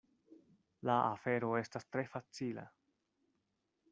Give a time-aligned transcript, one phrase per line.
[0.89, 2.67] La afero estas tre facila.